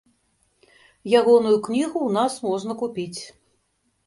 Ягоную 1.19 1.57
кнігу 1.67 1.99
ў 2.07 2.17
нас 2.17 2.33
можна 2.47 2.79
купіць. 2.81 3.19